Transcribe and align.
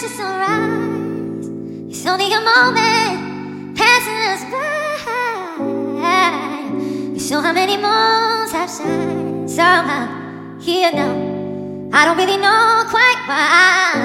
just 0.00 0.16
sunrise. 0.16 1.46
It's 1.90 2.06
only 2.06 2.32
a 2.32 2.40
moment 2.40 3.76
passing 3.76 4.20
us 4.32 4.42
by. 4.50 4.70
You 7.12 7.20
saw 7.20 7.42
how 7.42 7.52
many 7.52 7.76
moons 7.76 8.50
have 8.52 8.70
shined 8.70 9.50
somehow 9.50 10.58
here 10.58 10.90
now. 10.90 11.12
I 11.92 12.06
don't 12.06 12.16
really 12.16 12.38
know 12.38 12.84
quite 12.88 13.20
why. 13.26 13.99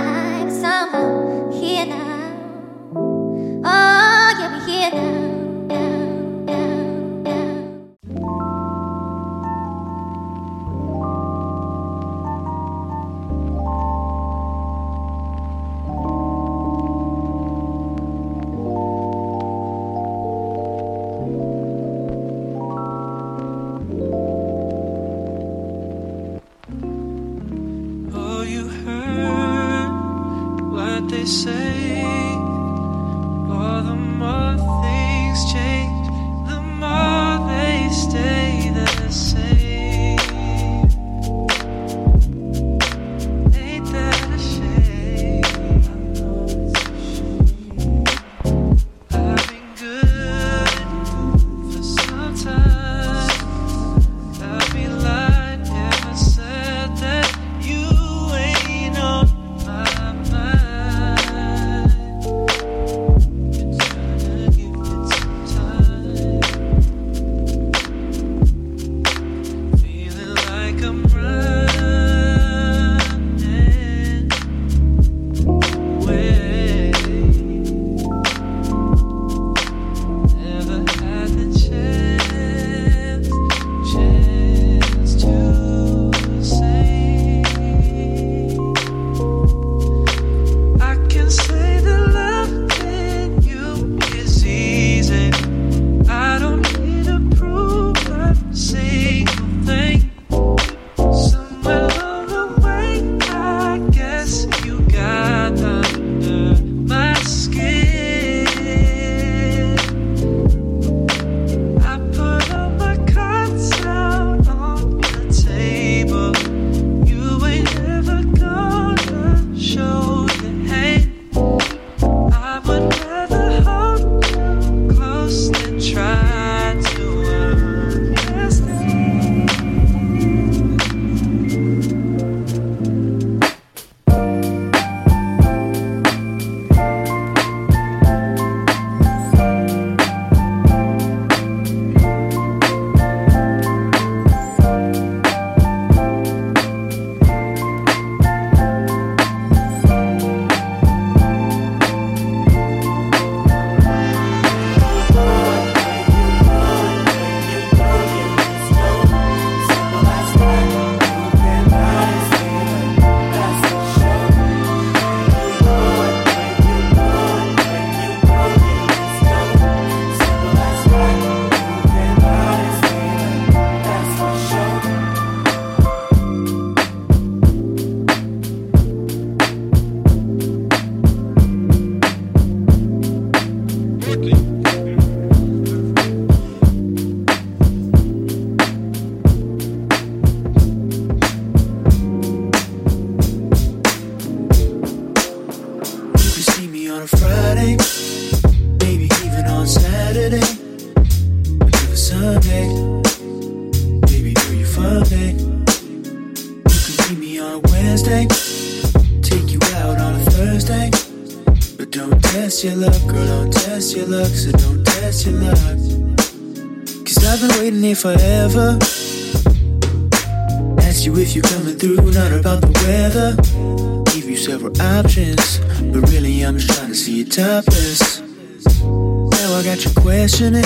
Topless. 227.36 228.22
Now 228.22 229.56
I 229.60 229.64
got 229.66 229.84
you 229.84 229.92
questioning 229.92 230.64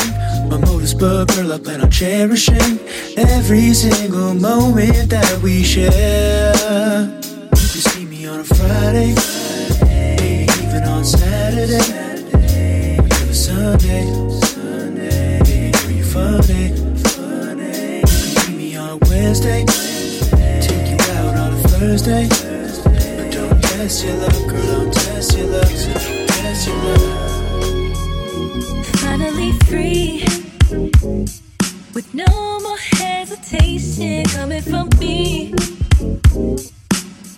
my 0.49 0.57
motives, 0.57 0.93
but 0.93 1.25
girl, 1.33 1.53
I 1.53 1.57
plan 1.57 1.81
on 1.81 1.89
cherishing 1.89 2.77
every 3.17 3.73
single 3.73 4.35
moment 4.35 5.09
that 5.09 5.39
we 5.41 5.63
share. 5.63 6.53
You 6.53 7.49
can 7.49 7.81
see 7.89 8.05
me 8.05 8.27
on 8.27 8.41
a 8.41 8.43
Friday, 8.43 9.15
even 10.61 10.83
on 10.83 11.03
Saturday, 11.03 11.81
even 12.93 13.33
Sunday. 13.33 14.05
Sunday, 14.29 15.71
you 15.89 16.03
funny? 16.03 16.69
Funny 17.01 17.97
You 17.97 18.01
can 18.01 18.29
see 18.45 18.55
me 18.55 18.75
on 18.75 18.89
a 18.89 18.97
Wednesday. 19.09 19.65
Take 20.61 20.91
you 20.91 21.13
out 21.15 21.35
on 21.35 21.53
a 21.53 21.67
Thursday. 21.69 22.27
But 22.29 23.31
don't 23.31 23.63
test 23.63 24.05
your 24.05 24.13
luck, 24.17 24.47
girl, 24.47 24.83
don't 24.83 24.93
test 24.93 25.35
your 25.35 25.47
luck. 25.47 26.18
Your 26.65 26.75
luck. 26.75 26.99
Finally 28.97 29.51
free. 29.67 30.25
With 31.93 32.13
no 32.13 32.59
more 32.59 32.77
hesitation 32.77 34.25
coming 34.25 34.61
from 34.61 34.89
me. 34.99 35.53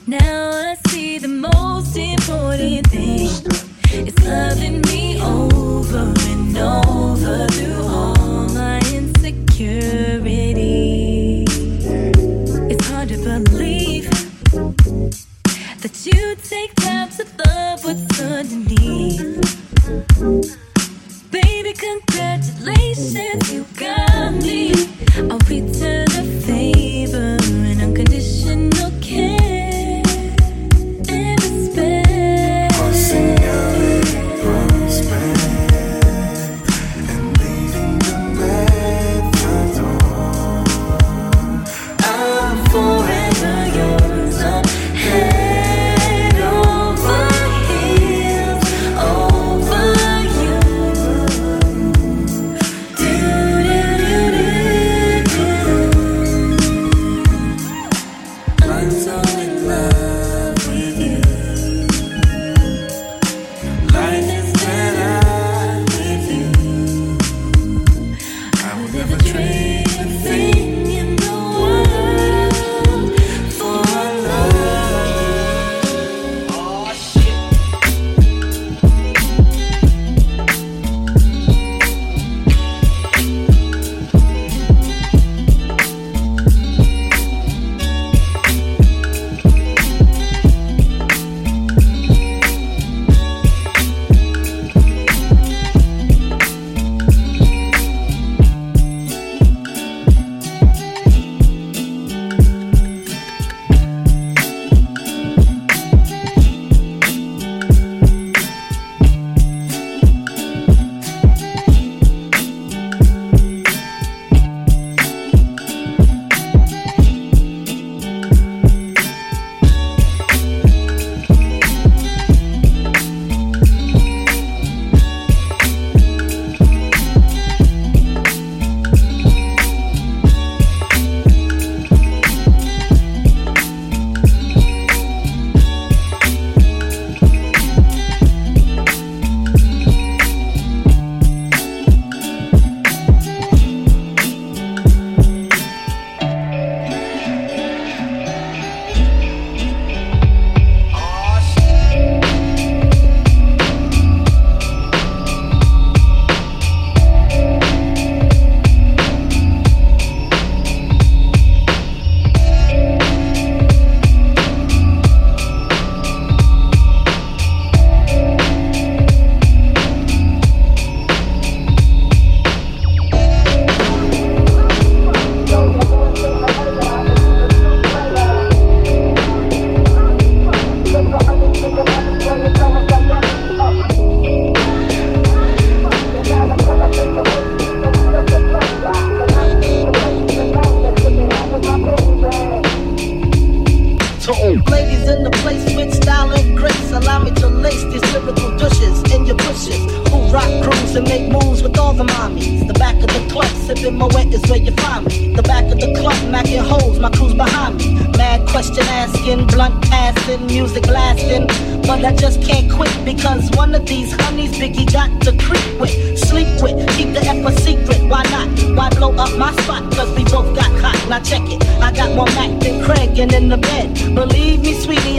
Now 0.07 0.51
I 0.71 0.75
see 0.89 1.19
the 1.19 1.27
most 1.27 1.95
important 1.95 2.87
thing 2.87 3.29
is 4.07 4.17
loving 4.25 4.81
me 4.81 5.21
over 5.21 6.13
and 6.31 6.57
over 6.57 7.47
through 7.47 7.83
all 7.83 8.49
my 8.49 8.79
insecurities. 8.91 10.01
That 15.81 16.05
you 16.05 16.11
take 16.11 16.19
time 16.21 16.27
to 16.27 16.27
love 16.27 16.40
what's 17.91 18.21
underneath. 18.21 19.19
Baby, 21.29 21.73
congratulations, 21.73 23.51
you 23.51 23.65
got 23.75 24.33
me. 24.33 24.73
I'll 25.29 25.37
return. 25.39 26.10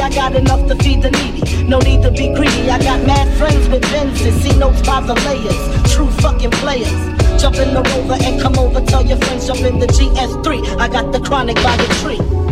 I 0.02 0.10
got 0.10 0.34
enough 0.34 0.66
to 0.68 0.74
feed 0.82 1.00
the 1.00 1.12
needy. 1.12 1.62
No 1.62 1.78
need 1.78 2.02
to 2.02 2.10
be 2.10 2.34
greedy. 2.34 2.68
I 2.68 2.82
got 2.82 3.06
mad 3.06 3.28
friends 3.38 3.68
with 3.68 3.82
Benz 3.82 4.20
that 4.24 4.32
see 4.42 4.58
notes 4.58 4.82
by 4.82 5.00
the 5.00 5.14
layers. 5.14 5.92
True 5.94 6.10
fucking 6.20 6.50
players. 6.50 6.90
Jump 7.40 7.56
in 7.56 7.72
the 7.72 7.82
rover 7.82 8.18
and 8.20 8.40
come 8.40 8.58
over. 8.58 8.80
Tell 8.80 9.06
your 9.06 9.18
friends 9.18 9.46
jump 9.46 9.60
in 9.60 9.78
the 9.78 9.86
GS3. 9.86 10.80
I 10.80 10.88
got 10.88 11.12
the 11.12 11.20
chronic 11.20 11.56
by 11.56 11.76
the 11.76 11.86
tree. 12.02 12.51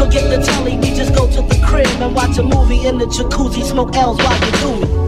Forget 0.00 0.30
the 0.30 0.42
telly, 0.42 0.78
we 0.78 0.96
just 0.96 1.14
go 1.14 1.26
to 1.30 1.42
the 1.42 1.62
crib 1.62 1.86
and 2.00 2.14
watch 2.14 2.38
a 2.38 2.42
movie 2.42 2.86
in 2.86 2.96
the 2.96 3.04
jacuzzi, 3.04 3.62
smoke 3.62 3.94
L's 3.94 4.16
while 4.16 4.46
you 4.46 4.52
do 4.52 4.86
me. 4.86 4.99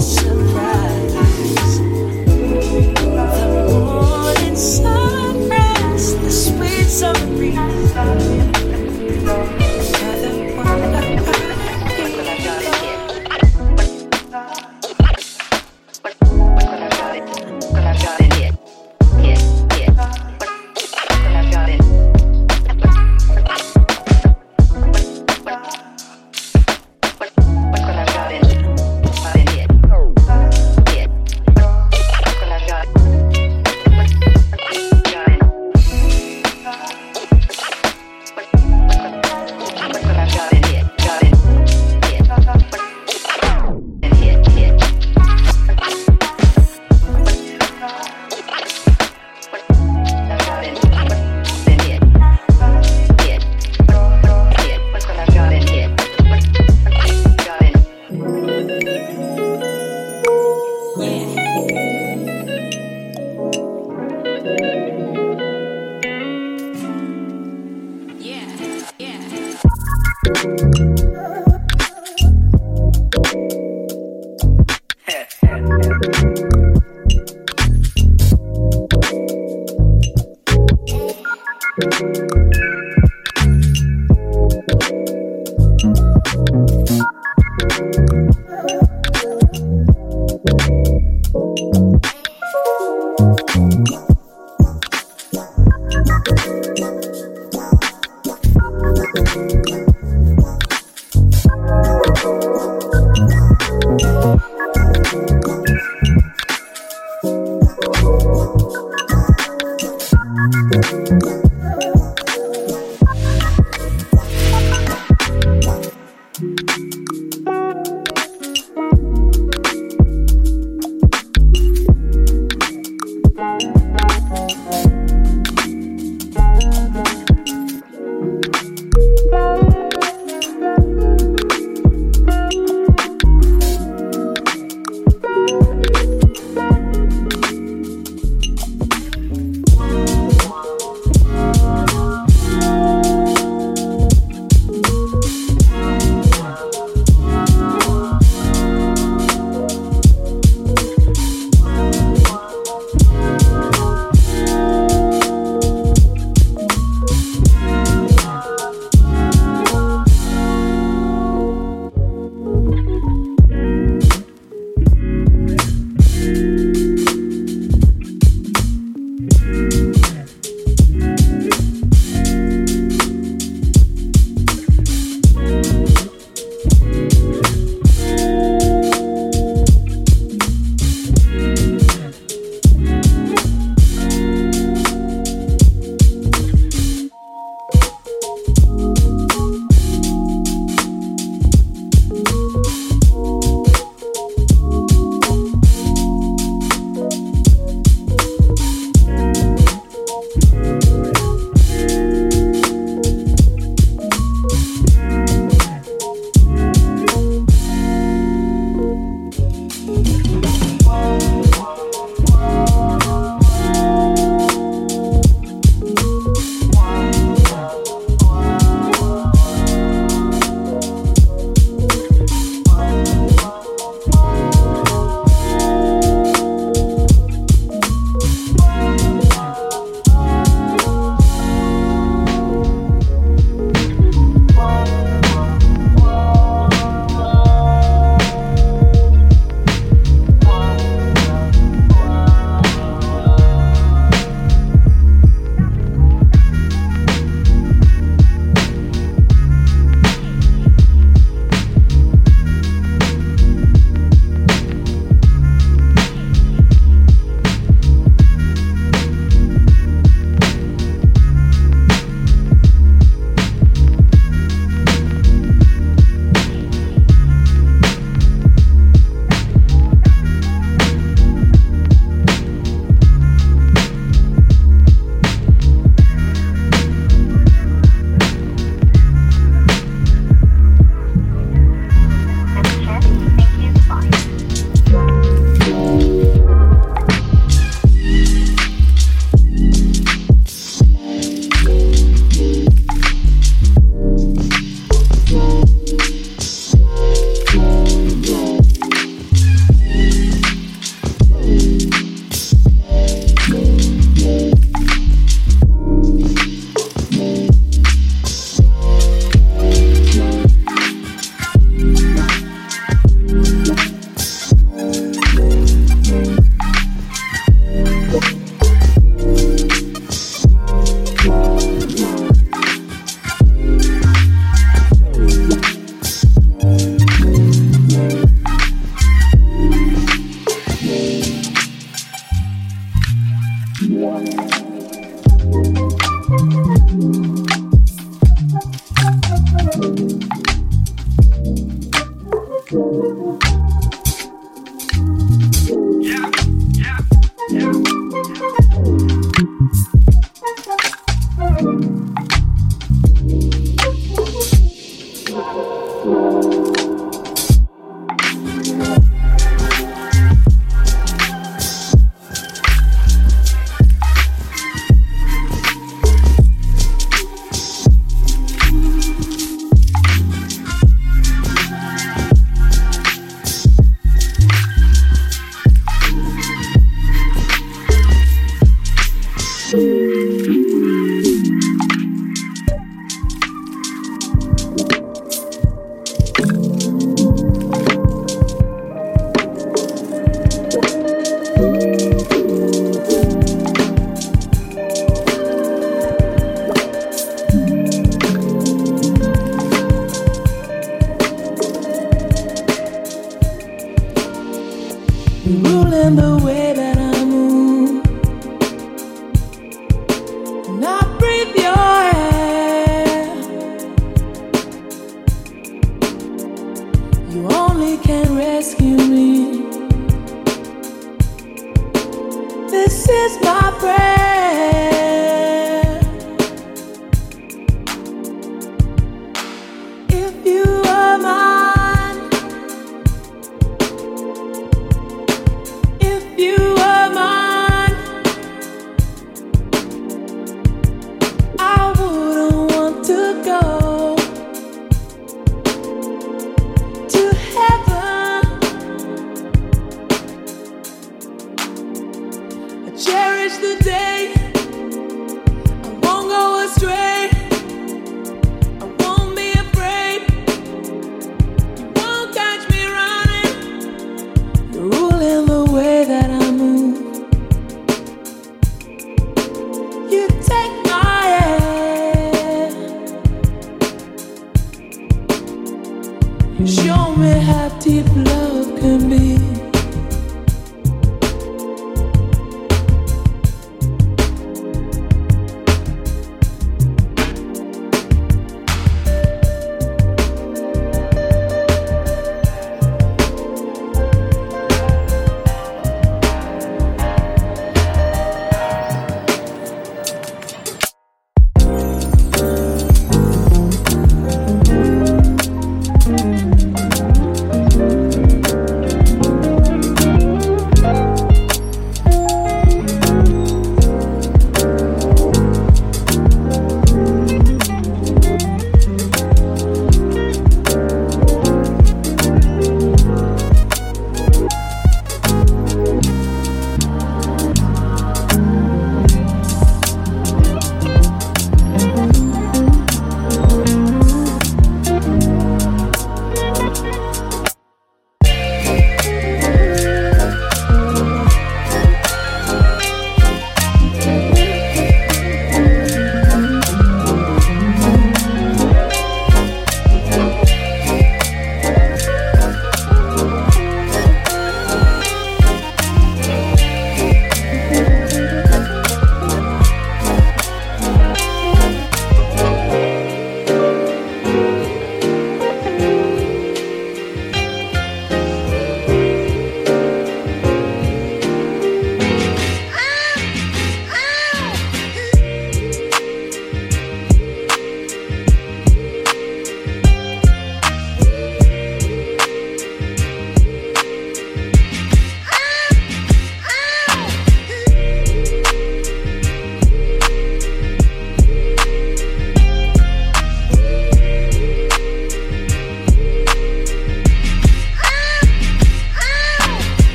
surprise. 0.00 0.87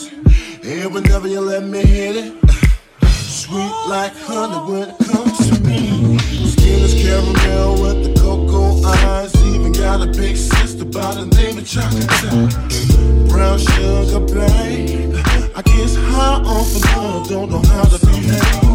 this. 0.00 0.64
And 0.64 0.94
whenever 0.94 1.28
you 1.28 1.40
let 1.40 1.64
me 1.64 1.80
hit 1.82 2.16
it, 2.16 2.32
sweet 3.06 3.72
like 3.88 4.12
honey 4.16 4.72
when 4.72 4.88
it 4.90 4.98
comes 4.98 5.50
to 5.50 5.60
me. 5.64 6.18
Skin 6.18 6.80
is 6.80 6.94
caramel 7.02 7.82
with 7.82 8.04
the 8.04 8.20
cocoa 8.20 8.82
eyes. 8.86 9.34
Even 9.46 9.72
got 9.72 10.02
a 10.02 10.06
big 10.06 10.36
sister 10.36 10.84
by 10.84 11.14
the 11.14 11.26
name 11.36 11.58
of 11.58 11.66
Chocolate. 11.66 13.28
Brown 13.28 13.58
sugar, 13.58 14.20
babe. 14.20 15.14
I 15.56 15.62
guess 15.62 15.96
high 15.96 16.42
off 16.44 16.72
the 16.72 16.92
love, 16.96 17.28
don't 17.28 17.50
know 17.50 17.62
how 17.70 17.84
to 17.84 18.06
behave. 18.06 18.69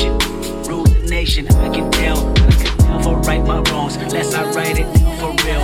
nation, 0.00 0.18
rule 0.64 0.84
the 0.84 1.06
nation. 1.10 1.46
I 1.48 1.68
can 1.68 1.90
tell 1.90 2.32
I 2.36 2.50
can 2.52 2.76
never 2.88 3.16
right 3.28 3.44
my 3.44 3.60
wrongs 3.70 3.96
unless 3.96 4.34
I 4.34 4.50
write 4.52 4.78
it 4.78 4.86
for 5.18 5.30
real. 5.44 5.60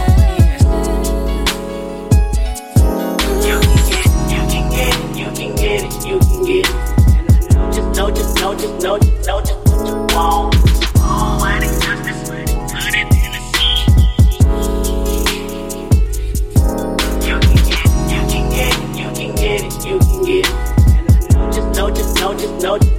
Yes. 3.46 3.62
You 4.30 4.40
can 4.52 4.64
get 4.70 4.92
it, 4.94 5.00
you 5.16 5.28
can 5.32 5.54
get 5.56 5.84
it, 5.84 5.92
you 6.06 6.18
can 6.18 6.44
get 6.44 6.66
it. 6.68 6.74
Know, 7.96 8.10
just 8.10 8.36
know, 8.36 8.54
just 8.54 8.82
know, 8.82 8.98
just 8.98 8.98
know, 8.98 8.98
just 8.98 9.26
know, 9.26 9.40
just 9.40 9.58
what 9.68 9.88
you 9.88 9.94
want. 10.14 10.54
Put 12.74 12.94
it 12.94 13.08
in 13.14 13.30
the. 13.32 13.40
You 17.24 17.36
can 17.40 17.56
get 17.64 17.80
it, 17.80 17.90
you 18.12 18.20
can 18.28 18.44
get 18.50 18.72
it, 18.74 18.80
you 18.98 19.08
can 19.14 19.30
get 19.34 19.60
it, 19.64 19.72
you 19.86 19.96
can 19.98 20.20
get 20.24 20.44
it. 20.46 20.54
Know, 21.74 21.86
just 21.90 22.10
know, 22.16 22.30
just 22.34 22.62
know. 22.62 22.78
Just 22.78 22.95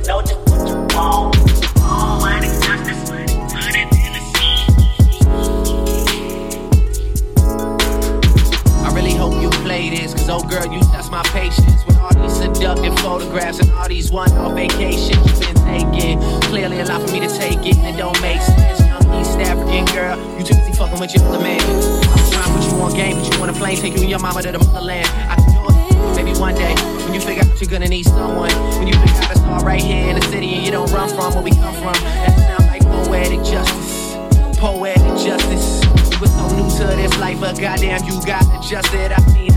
my 11.17 11.23
patience 11.29 11.83
with 11.87 11.97
all 11.97 12.13
these 12.13 12.37
seductive 12.37 12.93
photographs 12.99 13.57
and 13.57 13.71
all 13.71 13.87
these 13.87 14.11
one-off 14.11 14.53
vacations 14.53 15.17
you've 15.25 15.39
been 15.41 15.55
taking. 15.65 16.19
Clearly 16.41 16.79
a 16.79 16.85
lot 16.85 17.01
for 17.01 17.11
me 17.11 17.19
to 17.21 17.27
take 17.27 17.57
it. 17.65 17.75
it 17.75 17.97
don't 17.97 18.21
make 18.21 18.39
sense. 18.39 18.79
Young 18.81 19.19
East 19.19 19.33
African 19.39 19.85
girl, 19.97 20.13
you 20.37 20.45
too 20.45 20.53
busy 20.53 20.73
fucking 20.73 20.99
with 20.99 21.15
your 21.15 21.23
other 21.25 21.39
man. 21.39 21.59
I'm 21.59 22.29
trying 22.29 22.45
to 22.45 22.53
put 22.53 22.69
you 22.69 22.77
on 22.77 22.93
game, 22.93 23.15
but 23.17 23.33
you 23.33 23.39
want 23.39 23.49
a 23.49 23.57
plane, 23.57 23.77
take 23.77 23.95
you 23.95 24.01
and 24.01 24.11
your 24.11 24.19
mama 24.19 24.43
to 24.43 24.51
the 24.51 24.59
motherland. 24.59 25.07
I 25.25 25.35
can 25.41 25.49
do 25.57 25.65
it, 25.65 26.15
maybe 26.15 26.37
one 26.37 26.53
day. 26.53 26.75
When 27.05 27.15
you 27.15 27.21
figure 27.21 27.41
out 27.41 27.59
you're 27.59 27.71
gonna 27.71 27.89
need 27.89 28.05
someone, 28.05 28.53
when 28.77 28.85
you 28.85 28.93
figure 28.93 29.17
out 29.17 29.31
it's 29.31 29.41
all 29.41 29.65
right 29.65 29.81
here 29.81 30.09
in 30.09 30.19
the 30.19 30.25
city 30.27 30.53
and 30.53 30.63
you 30.63 30.69
don't 30.69 30.91
run 30.91 31.09
from 31.09 31.33
where 31.33 31.41
we 31.41 31.49
come 31.49 31.73
from, 31.81 31.97
that 32.13 32.37
sounds 32.45 32.69
like 32.69 32.83
poetic 32.85 33.41
justice. 33.41 34.13
Poetic 34.61 35.17
justice. 35.17 35.81
You 36.13 36.19
was 36.21 36.29
so 36.29 36.45
new 36.53 36.69
to 36.77 36.85
this 36.93 37.17
life, 37.17 37.39
but 37.39 37.59
goddamn, 37.59 38.05
you 38.05 38.21
got 38.23 38.45
adjusted. 38.53 39.11
I 39.13 39.33
mean, 39.33 39.56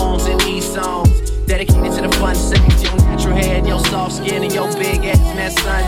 poems 0.00 0.24
and 0.24 0.40
these 0.40 0.64
songs 0.64 1.10
dedicated 1.46 1.92
to 1.92 2.02
the 2.02 2.16
fun 2.16 2.34
sex. 2.34 2.82
Your 2.82 2.96
natural 2.96 3.36
hair 3.36 3.64
your 3.66 3.80
soft 3.86 4.16
skin 4.16 4.42
and 4.42 4.52
your 4.52 4.72
big 4.74 5.04
ass 5.04 5.20
mess, 5.36 5.54
son. 5.62 5.82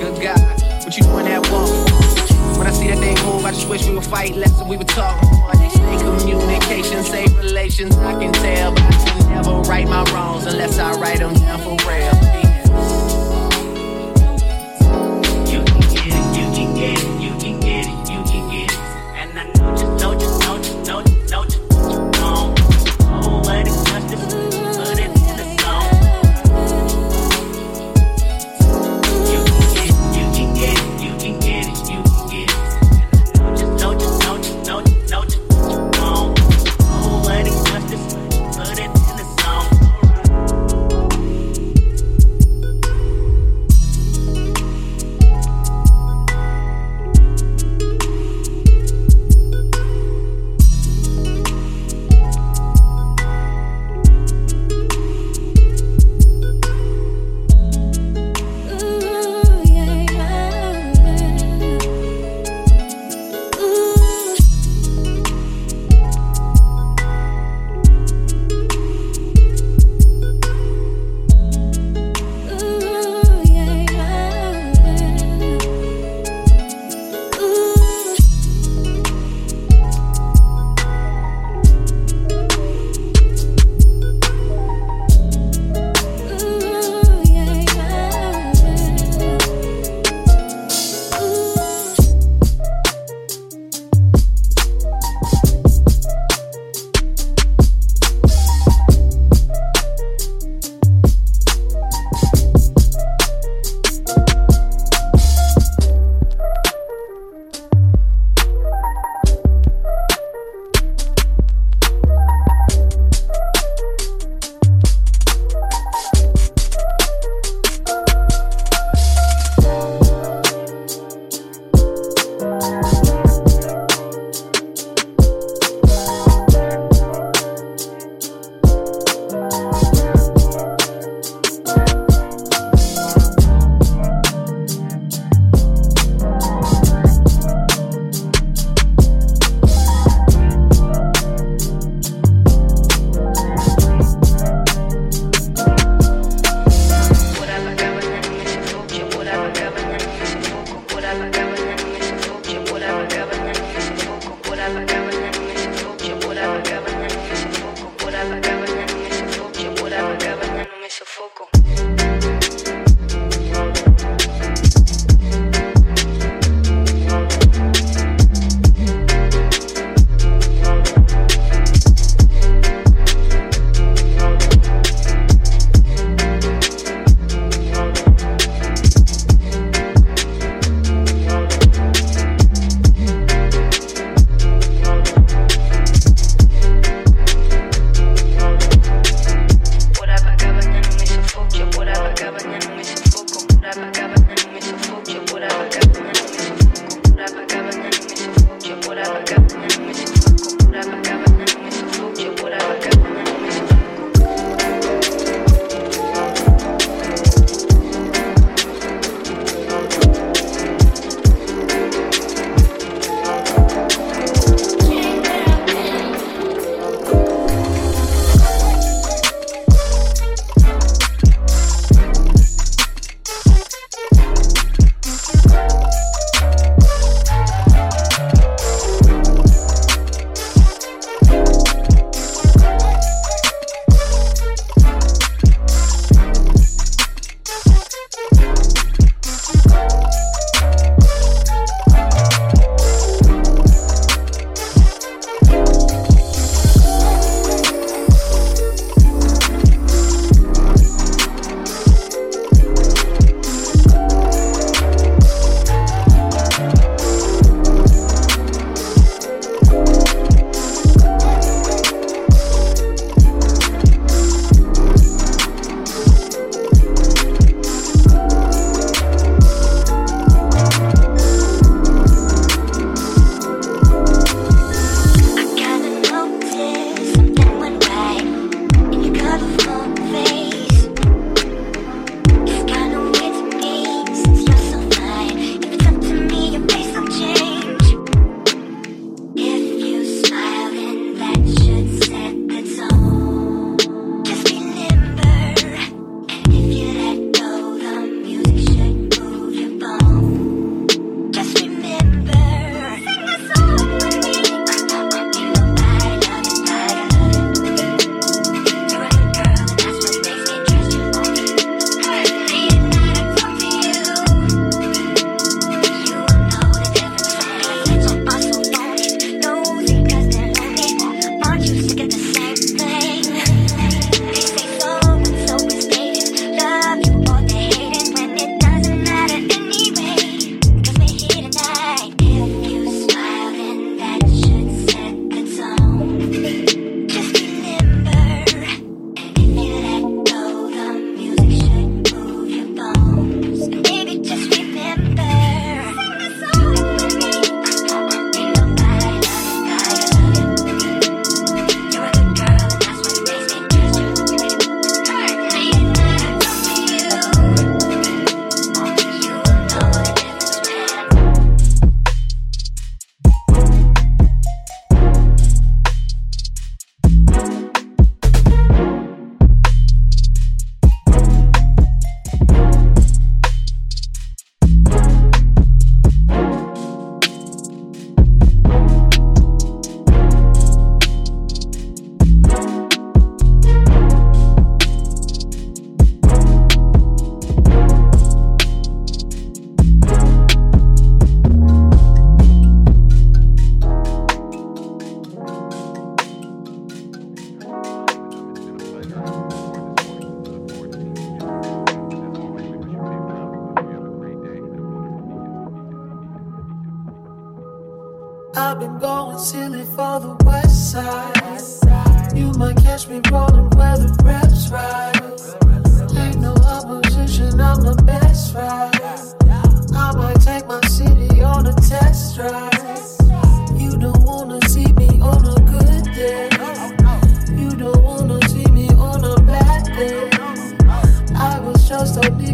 Good 0.00 0.20
God, 0.22 0.40
what 0.84 0.96
you 0.96 1.04
doing 1.04 1.26
that 1.26 1.42
walk? 1.50 1.70
When 2.58 2.66
I 2.66 2.72
see 2.72 2.88
that 2.88 2.98
thing 2.98 3.16
move, 3.26 3.44
I 3.44 3.52
just 3.52 3.68
wish 3.68 3.86
we 3.86 3.94
would 3.94 4.04
fight 4.04 4.34
less 4.34 4.60
and 4.60 4.68
we 4.68 4.76
would 4.76 4.88
talk. 4.88 5.22
Stay 5.70 5.98
communication, 5.98 7.02
save 7.04 7.36
relations, 7.38 7.96
I 7.96 8.12
can 8.20 8.32
tell. 8.32 8.72
But 8.72 8.82
I 8.82 9.04
can 9.04 9.30
never 9.30 9.60
write 9.68 9.88
my 9.88 10.02
wrongs 10.12 10.46
unless 10.46 10.78
I 10.78 10.92
write 11.00 11.20
them 11.20 11.34
down 11.34 11.60
for 11.60 11.76
real. 11.88 12.51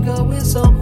Just 0.08 0.56
a 0.56 0.77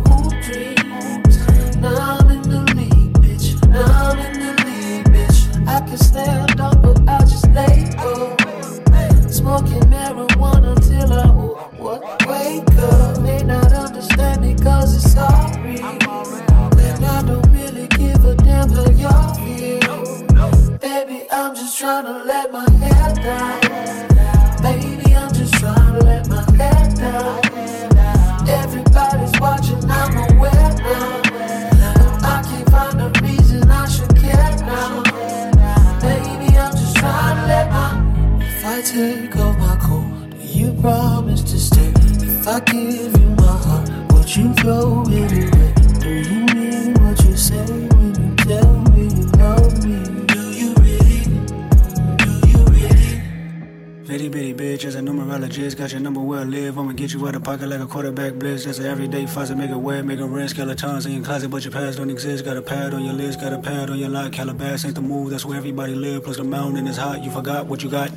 a 57.86 57.92
quarterback 57.92 58.34
blitz. 58.34 58.64
That's 58.64 58.78
an 58.78 58.86
everyday 58.86 59.26
faucet, 59.26 59.56
make 59.56 59.70
it 59.70 59.76
wet, 59.76 60.04
make 60.04 60.18
it 60.18 60.24
rinse. 60.24 60.50
Skeletons 60.50 61.06
in 61.06 61.12
your 61.12 61.24
closet, 61.24 61.48
but 61.50 61.64
your 61.64 61.72
past 61.72 61.98
don't 61.98 62.10
exist. 62.10 62.44
Got 62.44 62.56
a 62.56 62.62
pad 62.62 62.94
on 62.94 63.04
your 63.04 63.14
list, 63.14 63.40
got 63.40 63.52
a 63.52 63.58
pad 63.58 63.90
on 63.90 63.98
your 63.98 64.08
lock. 64.08 64.32
Calabasas 64.32 64.84
ain't 64.84 64.94
the 64.94 65.00
move, 65.00 65.30
that's 65.30 65.44
where 65.44 65.56
everybody 65.56 65.94
live. 65.94 66.24
Plus 66.24 66.36
the 66.36 66.44
mountain 66.44 66.86
is 66.86 66.96
hot, 66.96 67.22
you 67.22 67.30
forgot 67.30 67.66
what 67.66 67.82
you 67.82 67.90
got. 67.90 68.10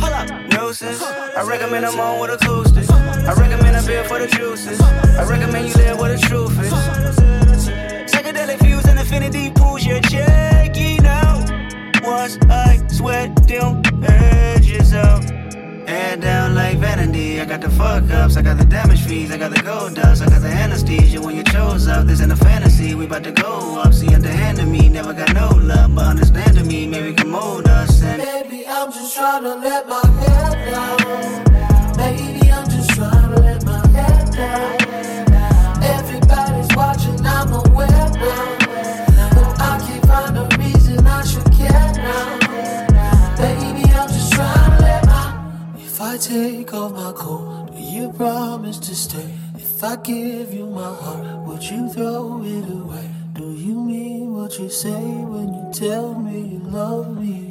Hold 0.00 0.12
up. 0.12 0.30
I 0.30 1.44
recommend 1.46 1.86
I'm 1.86 2.00
on 2.00 2.20
with 2.20 2.30
acoustics. 2.30 2.90
I 2.90 3.32
recommend 3.34 3.76
a 3.76 3.86
beer 3.86 4.04
for 4.04 4.18
the 4.18 4.26
juices. 4.26 4.80
I 4.80 5.28
recommend 5.28 5.68
you 5.68 5.74
live 5.74 5.98
where 5.98 6.16
the 6.16 6.18
truth 6.18 6.58
is. 6.60 6.72
Psychedelic 8.10 8.58
views 8.60 8.84
and 8.86 8.98
infinity 8.98 9.50
pools, 9.50 9.84
you're 9.84 10.00
checking 10.00 10.43
I 17.44 17.46
got 17.46 17.60
the 17.60 17.68
fuck 17.68 18.10
ups, 18.10 18.38
I 18.38 18.42
got 18.42 18.56
the 18.56 18.64
damage 18.64 19.02
fees, 19.04 19.30
I 19.30 19.36
got 19.36 19.54
the 19.54 19.60
gold 19.60 19.96
dust, 19.96 20.22
I 20.22 20.30
got 20.30 20.40
the 20.40 20.48
anesthesia 20.48 21.20
when 21.20 21.36
you 21.36 21.42
chose 21.42 21.86
up. 21.86 22.06
This 22.06 22.22
ain't 22.22 22.32
a 22.32 22.36
fantasy, 22.36 22.94
we 22.94 23.04
about 23.04 23.22
to 23.24 23.32
go 23.32 23.82
up. 23.82 23.92
See, 23.92 24.14
underhanded 24.14 24.66
me, 24.66 24.88
never 24.88 25.12
got 25.12 25.34
no 25.34 25.50
love, 25.50 25.94
but 25.94 26.06
understanding 26.06 26.66
me, 26.66 26.86
maybe 26.86 27.12
can 27.12 27.28
mold 27.28 27.68
us. 27.68 28.02
And 28.02 28.22
I'm 28.22 28.90
just 28.90 29.14
trying 29.14 29.42
to 29.42 29.56
let 29.56 29.86
my 29.86 30.06
hair 30.22 30.70
down. 30.70 31.96
Baby, 31.98 32.50
I'm 32.50 32.64
just 32.64 32.88
trying 32.92 33.34
to 33.34 33.40
let 33.42 33.62
my 33.66 33.86
hair 33.88 34.24
down. 34.32 34.83
I 46.14 46.16
take 46.16 46.72
off 46.72 46.92
my 46.92 47.10
coat, 47.10 47.74
do 47.74 47.82
you 47.82 48.12
promise 48.12 48.78
to 48.78 48.94
stay? 48.94 49.34
If 49.56 49.82
I 49.82 49.96
give 49.96 50.54
you 50.54 50.66
my 50.66 50.94
heart, 50.94 51.44
would 51.44 51.64
you 51.64 51.88
throw 51.88 52.40
it 52.44 52.70
away? 52.70 53.10
Do 53.32 53.52
you 53.52 53.74
mean 53.74 54.32
what 54.32 54.56
you 54.60 54.68
say 54.68 54.92
when 54.92 55.52
you 55.52 55.72
tell 55.72 56.14
me 56.14 56.38
you 56.38 56.58
love 56.70 57.20
me? 57.20 57.44